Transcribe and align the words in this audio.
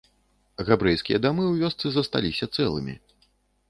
Габрэйскія 0.69 1.21
дамы 1.27 1.43
ў 1.51 1.53
вёсцы 1.63 1.85
засталіся 2.01 2.45
цэлымі. 2.59 3.01